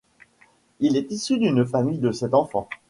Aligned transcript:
Il 0.79 0.97
est 0.97 1.11
issu 1.11 1.37
d’une 1.37 1.63
famille 1.63 1.99
de 1.99 2.11
sept 2.11 2.33
enfants. 2.33 2.67